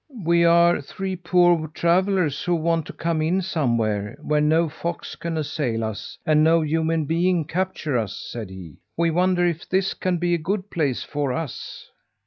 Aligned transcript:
"We 0.25 0.43
are 0.45 0.81
three 0.81 1.15
poor 1.15 1.67
travellers 1.75 2.41
who 2.41 2.55
want 2.55 2.87
to 2.87 2.93
come 2.93 3.21
in 3.21 3.43
somewhere, 3.43 4.17
where 4.19 4.41
no 4.41 4.67
fox 4.67 5.15
can 5.15 5.37
assail 5.37 5.83
us, 5.83 6.17
and 6.25 6.43
no 6.43 6.61
human 6.61 7.05
being 7.05 7.45
capture 7.45 7.99
us," 7.99 8.17
said 8.17 8.49
he. 8.49 8.77
"We 8.97 9.11
wonder 9.11 9.45
if 9.45 9.69
this 9.69 9.93
can 9.93 10.17
be 10.17 10.33
a 10.33 10.39
good 10.39 10.71
place 10.71 11.03
for 11.03 11.33
us." 11.33 11.91